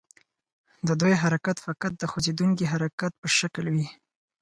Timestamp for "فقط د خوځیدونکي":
1.67-2.65